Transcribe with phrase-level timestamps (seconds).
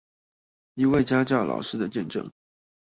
[0.73, 2.31] 一位家教老師的見證